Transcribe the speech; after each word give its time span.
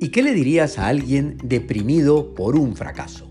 ¿Y 0.00 0.10
qué 0.10 0.22
le 0.22 0.32
dirías 0.32 0.78
a 0.78 0.86
alguien 0.86 1.38
deprimido 1.42 2.32
por 2.32 2.54
un 2.54 2.76
fracaso? 2.76 3.28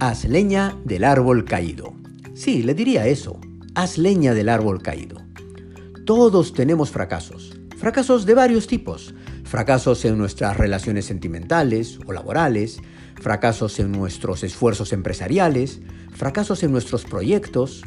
Haz 0.00 0.24
leña 0.24 0.76
del 0.84 1.04
árbol 1.04 1.44
caído. 1.44 1.94
Sí, 2.34 2.64
le 2.64 2.74
diría 2.74 3.06
eso. 3.06 3.38
Haz 3.76 3.96
leña 3.96 4.34
del 4.34 4.48
árbol 4.48 4.82
caído. 4.82 5.18
Todos 6.04 6.52
tenemos 6.52 6.90
fracasos. 6.90 7.56
Fracasos 7.76 8.26
de 8.26 8.34
varios 8.34 8.66
tipos. 8.66 9.14
Fracasos 9.44 10.04
en 10.04 10.18
nuestras 10.18 10.56
relaciones 10.56 11.04
sentimentales 11.04 12.00
o 12.06 12.12
laborales, 12.12 12.80
fracasos 13.14 13.78
en 13.78 13.92
nuestros 13.92 14.42
esfuerzos 14.42 14.92
empresariales, 14.92 15.80
fracasos 16.12 16.64
en 16.64 16.72
nuestros 16.72 17.04
proyectos. 17.04 17.84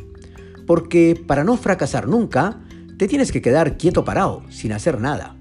Porque 0.66 1.22
para 1.28 1.44
no 1.44 1.58
fracasar 1.58 2.08
nunca, 2.08 2.62
te 2.98 3.10
tienes 3.10 3.34
que 3.34 3.42
quedar 3.42 3.78
quieto 3.78 4.06
parado, 4.06 4.44
sin 4.50 4.72
hacer 4.72 5.02
nada. 5.02 5.36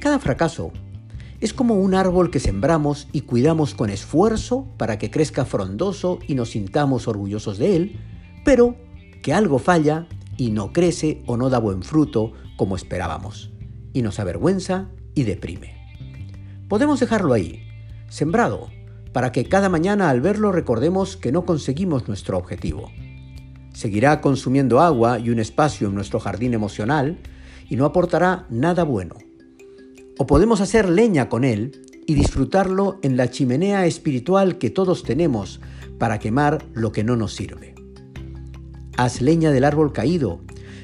Cada 0.00 0.18
fracaso 0.18 0.72
es 1.40 1.52
como 1.52 1.74
un 1.74 1.94
árbol 1.94 2.30
que 2.30 2.40
sembramos 2.40 3.08
y 3.12 3.20
cuidamos 3.20 3.74
con 3.74 3.90
esfuerzo 3.90 4.66
para 4.76 4.98
que 4.98 5.10
crezca 5.10 5.44
frondoso 5.44 6.18
y 6.26 6.34
nos 6.34 6.50
sintamos 6.50 7.06
orgullosos 7.06 7.58
de 7.58 7.76
él, 7.76 8.00
pero 8.44 8.74
que 9.22 9.32
algo 9.32 9.58
falla 9.58 10.08
y 10.36 10.50
no 10.50 10.72
crece 10.72 11.22
o 11.26 11.36
no 11.36 11.48
da 11.48 11.58
buen 11.58 11.82
fruto 11.82 12.32
como 12.56 12.74
esperábamos, 12.74 13.52
y 13.92 14.02
nos 14.02 14.18
avergüenza 14.18 14.88
y 15.14 15.22
deprime. 15.22 15.76
Podemos 16.68 16.98
dejarlo 16.98 17.34
ahí, 17.34 17.62
sembrado, 18.08 18.68
para 19.12 19.30
que 19.30 19.44
cada 19.44 19.68
mañana 19.68 20.10
al 20.10 20.20
verlo 20.20 20.50
recordemos 20.50 21.16
que 21.16 21.32
no 21.32 21.44
conseguimos 21.44 22.08
nuestro 22.08 22.36
objetivo. 22.36 22.90
Seguirá 23.72 24.20
consumiendo 24.20 24.80
agua 24.80 25.20
y 25.20 25.30
un 25.30 25.38
espacio 25.38 25.88
en 25.88 25.94
nuestro 25.94 26.18
jardín 26.18 26.52
emocional 26.52 27.18
y 27.68 27.76
no 27.76 27.84
aportará 27.84 28.46
nada 28.50 28.82
bueno 28.82 29.27
o 30.18 30.26
podemos 30.26 30.60
hacer 30.60 30.88
leña 30.88 31.28
con 31.28 31.44
él 31.44 31.80
y 32.06 32.14
disfrutarlo 32.14 32.98
en 33.02 33.16
la 33.16 33.30
chimenea 33.30 33.86
espiritual 33.86 34.58
que 34.58 34.70
todos 34.70 35.02
tenemos 35.04 35.60
para 35.98 36.18
quemar 36.18 36.64
lo 36.74 36.92
que 36.92 37.04
no 37.04 37.16
nos 37.16 37.34
sirve. 37.34 37.74
Haz 38.96 39.20
leña 39.20 39.52
del 39.52 39.64
árbol 39.64 39.92
caído 39.92 40.40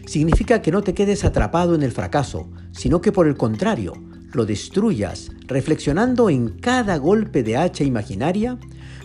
significa 0.07 0.63
que 0.63 0.71
no 0.71 0.83
te 0.83 0.95
quedes 0.95 1.25
atrapado 1.25 1.75
en 1.75 1.83
el 1.83 1.93
fracaso, 1.93 2.49
sino 2.73 3.01
que 3.01 3.11
por 3.11 3.27
el 3.27 3.37
contrario, 3.37 3.95
lo 4.33 4.47
destruyas 4.47 5.31
reflexionando 5.47 6.29
en 6.31 6.48
cada 6.48 6.97
golpe 6.97 7.43
de 7.43 7.57
hacha 7.57 7.85
imaginaria 7.85 8.59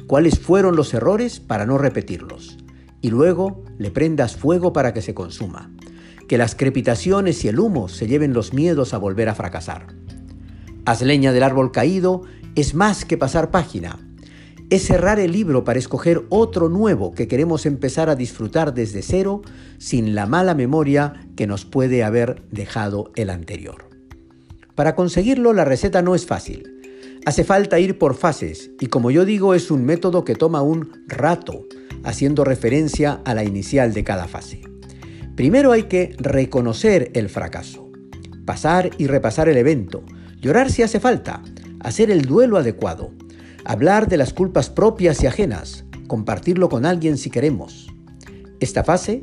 cuáles 0.07 0.39
fueron 0.39 0.75
los 0.75 0.93
errores 0.93 1.39
para 1.39 1.65
no 1.65 1.77
repetirlos, 1.77 2.57
y 3.01 3.09
luego 3.09 3.63
le 3.77 3.91
prendas 3.91 4.35
fuego 4.35 4.73
para 4.73 4.93
que 4.93 5.01
se 5.01 5.13
consuma, 5.13 5.71
que 6.27 6.37
las 6.37 6.55
crepitaciones 6.55 7.45
y 7.45 7.47
el 7.47 7.59
humo 7.59 7.87
se 7.89 8.07
lleven 8.07 8.33
los 8.33 8.53
miedos 8.53 8.93
a 8.93 8.97
volver 8.97 9.29
a 9.29 9.35
fracasar. 9.35 9.87
Haz 10.89 11.03
leña 11.03 11.31
del 11.31 11.43
árbol 11.43 11.71
caído 11.71 12.23
es 12.55 12.73
más 12.73 13.05
que 13.05 13.15
pasar 13.15 13.51
página. 13.51 13.99
Es 14.71 14.87
cerrar 14.87 15.19
el 15.19 15.31
libro 15.31 15.63
para 15.63 15.77
escoger 15.77 16.23
otro 16.29 16.67
nuevo 16.67 17.11
que 17.11 17.27
queremos 17.27 17.67
empezar 17.67 18.09
a 18.09 18.15
disfrutar 18.15 18.73
desde 18.73 19.03
cero 19.03 19.43
sin 19.77 20.15
la 20.15 20.25
mala 20.25 20.55
memoria 20.55 21.27
que 21.35 21.45
nos 21.45 21.63
puede 21.63 22.03
haber 22.03 22.41
dejado 22.49 23.11
el 23.15 23.29
anterior. 23.29 23.87
Para 24.73 24.95
conseguirlo 24.95 25.53
la 25.53 25.63
receta 25.63 26.01
no 26.01 26.15
es 26.15 26.25
fácil. 26.25 26.63
Hace 27.23 27.43
falta 27.43 27.77
ir 27.77 27.99
por 27.99 28.15
fases 28.15 28.71
y 28.79 28.87
como 28.87 29.11
yo 29.11 29.25
digo 29.25 29.53
es 29.53 29.69
un 29.69 29.85
método 29.85 30.25
que 30.25 30.33
toma 30.33 30.63
un 30.63 31.03
rato, 31.05 31.67
haciendo 32.03 32.43
referencia 32.43 33.21
a 33.25 33.35
la 33.35 33.43
inicial 33.43 33.93
de 33.93 34.03
cada 34.03 34.27
fase. 34.27 34.63
Primero 35.35 35.71
hay 35.71 35.83
que 35.83 36.15
reconocer 36.17 37.11
el 37.13 37.29
fracaso, 37.29 37.91
pasar 38.43 38.89
y 38.97 39.05
repasar 39.05 39.49
el 39.49 39.57
evento, 39.57 40.03
Llorar 40.41 40.71
si 40.71 40.83
hace 40.83 41.01
falta, 41.01 41.41
hacer 41.81 42.09
el 42.09 42.21
duelo 42.21 42.57
adecuado, 42.57 43.11
hablar 43.65 44.07
de 44.07 44.15
las 44.15 44.31
culpas 44.31 44.69
propias 44.69 45.21
y 45.21 45.27
ajenas, 45.27 45.83
compartirlo 46.07 46.69
con 46.69 46.85
alguien 46.85 47.17
si 47.17 47.29
queremos. 47.29 47.87
Esta 48.61 48.85
fase 48.85 49.21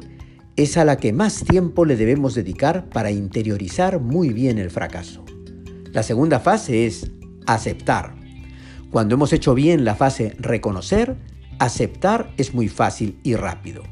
es 0.56 0.76
a 0.76 0.84
la 0.84 0.98
que 0.98 1.14
más 1.14 1.42
tiempo 1.42 1.86
le 1.86 1.96
debemos 1.96 2.34
dedicar 2.34 2.90
para 2.90 3.10
interiorizar 3.10 3.98
muy 3.98 4.34
bien 4.34 4.58
el 4.58 4.70
fracaso. 4.70 5.24
La 5.90 6.02
segunda 6.02 6.38
fase 6.38 6.84
es 6.84 7.10
aceptar. 7.46 8.14
Cuando 8.90 9.14
hemos 9.14 9.32
hecho 9.32 9.54
bien 9.54 9.86
la 9.86 9.94
fase 9.94 10.36
reconocer, 10.38 11.16
aceptar 11.58 12.30
es 12.36 12.52
muy 12.52 12.68
fácil 12.68 13.18
y 13.22 13.36
rápido. 13.36 13.82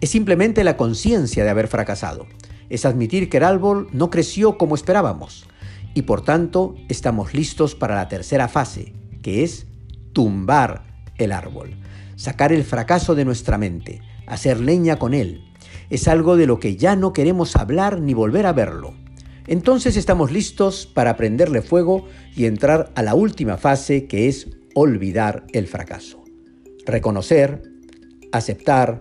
Es 0.00 0.10
simplemente 0.10 0.62
la 0.62 0.76
conciencia 0.76 1.42
de 1.42 1.50
haber 1.50 1.66
fracasado. 1.66 2.26
Es 2.68 2.84
admitir 2.84 3.28
que 3.28 3.38
el 3.38 3.44
árbol 3.44 3.88
no 3.92 4.08
creció 4.08 4.56
como 4.56 4.76
esperábamos 4.76 5.48
y 5.94 6.02
por 6.02 6.22
tanto 6.22 6.74
estamos 6.88 7.34
listos 7.34 7.74
para 7.74 7.96
la 7.96 8.08
tercera 8.08 8.48
fase, 8.48 8.92
que 9.22 9.42
es 9.42 9.66
tumbar 10.12 10.84
el 11.18 11.32
árbol, 11.32 11.76
sacar 12.16 12.52
el 12.52 12.64
fracaso 12.64 13.14
de 13.14 13.24
nuestra 13.24 13.58
mente, 13.58 14.00
hacer 14.26 14.60
leña 14.60 14.98
con 14.98 15.14
él. 15.14 15.44
Es 15.90 16.08
algo 16.08 16.36
de 16.36 16.46
lo 16.46 16.60
que 16.60 16.76
ya 16.76 16.96
no 16.96 17.12
queremos 17.12 17.56
hablar 17.56 18.00
ni 18.00 18.14
volver 18.14 18.46
a 18.46 18.52
verlo. 18.52 18.94
Entonces 19.46 19.96
estamos 19.96 20.30
listos 20.30 20.86
para 20.86 21.16
prenderle 21.16 21.62
fuego 21.62 22.06
y 22.36 22.44
entrar 22.44 22.92
a 22.94 23.02
la 23.02 23.14
última 23.14 23.56
fase 23.56 24.06
que 24.06 24.28
es 24.28 24.48
olvidar 24.74 25.44
el 25.52 25.66
fracaso. 25.66 26.22
Reconocer, 26.86 27.62
aceptar, 28.32 28.98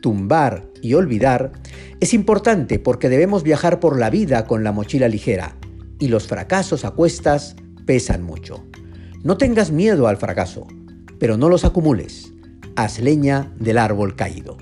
tumbar 0.00 0.68
y 0.82 0.94
olvidar 0.94 1.52
es 2.00 2.14
importante 2.14 2.78
porque 2.78 3.08
debemos 3.08 3.42
viajar 3.42 3.80
por 3.80 3.98
la 3.98 4.10
vida 4.10 4.46
con 4.46 4.64
la 4.64 4.72
mochila 4.72 5.08
ligera, 5.08 5.56
y 6.00 6.08
los 6.08 6.26
fracasos 6.26 6.84
a 6.84 6.90
cuestas 6.90 7.54
pesan 7.86 8.24
mucho. 8.24 8.64
No 9.22 9.36
tengas 9.36 9.70
miedo 9.70 10.08
al 10.08 10.16
fracaso, 10.16 10.66
pero 11.20 11.36
no 11.36 11.48
los 11.48 11.64
acumules. 11.64 12.32
Haz 12.74 12.98
leña 12.98 13.52
del 13.58 13.78
árbol 13.78 14.16
caído. 14.16 14.56